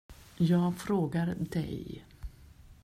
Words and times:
Jag 0.37 0.73
frågar 0.77 1.35
dig. 1.39 2.05